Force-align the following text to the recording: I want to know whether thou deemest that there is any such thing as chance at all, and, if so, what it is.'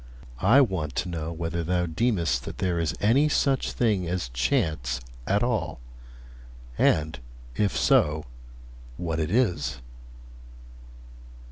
I 0.41 0.61
want 0.61 0.95
to 0.95 1.09
know 1.09 1.31
whether 1.31 1.63
thou 1.63 1.85
deemest 1.85 2.43
that 2.45 2.57
there 2.57 2.79
is 2.79 2.95
any 2.99 3.29
such 3.29 3.71
thing 3.71 4.07
as 4.07 4.29
chance 4.29 4.99
at 5.27 5.43
all, 5.43 5.79
and, 6.75 7.19
if 7.55 7.77
so, 7.77 8.25
what 8.97 9.19
it 9.19 9.29
is.' 9.29 9.77